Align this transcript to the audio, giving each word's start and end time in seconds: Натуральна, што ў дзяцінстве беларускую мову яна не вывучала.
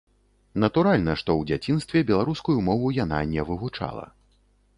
Натуральна, 0.63 1.13
што 1.21 1.31
ў 1.35 1.41
дзяцінстве 1.51 2.03
беларускую 2.09 2.57
мову 2.71 2.87
яна 3.03 3.21
не 3.37 3.47
вывучала. 3.53 4.05